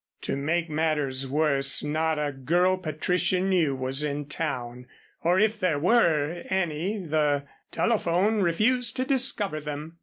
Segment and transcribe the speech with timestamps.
[0.21, 4.87] To make matters worse not a girl Patricia knew was in town,
[5.23, 9.99] or if there were any the telephone refused to discover them.